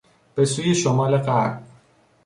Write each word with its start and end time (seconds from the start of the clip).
به 0.35 0.45
سوی 0.45 0.75
شمال 0.75 1.17
غرب 1.17 1.63